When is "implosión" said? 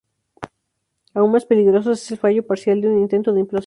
3.41-3.59